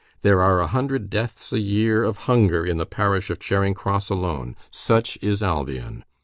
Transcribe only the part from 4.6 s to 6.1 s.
Such is Albion.